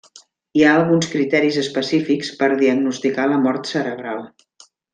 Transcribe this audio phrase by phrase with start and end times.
[0.59, 4.27] Hi ha alguns criteris específics per diagnosticar la mort cerebral.